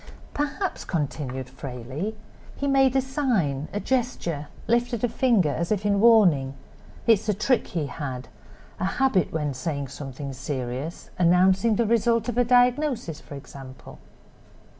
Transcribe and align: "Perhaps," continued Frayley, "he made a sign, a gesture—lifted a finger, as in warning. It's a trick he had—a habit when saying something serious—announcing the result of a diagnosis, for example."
"Perhaps," 0.33 0.83
continued 0.83 1.47
Frayley, 1.47 2.15
"he 2.55 2.65
made 2.65 2.95
a 2.95 3.01
sign, 3.01 3.67
a 3.71 3.79
gesture—lifted 3.79 5.03
a 5.03 5.07
finger, 5.07 5.51
as 5.51 5.71
in 5.71 5.99
warning. 5.99 6.55
It's 7.05 7.29
a 7.29 7.35
trick 7.35 7.67
he 7.67 7.85
had—a 7.85 8.83
habit 8.83 9.31
when 9.31 9.53
saying 9.53 9.89
something 9.89 10.33
serious—announcing 10.33 11.75
the 11.75 11.85
result 11.85 12.27
of 12.27 12.39
a 12.39 12.43
diagnosis, 12.43 13.21
for 13.21 13.35
example." 13.35 13.99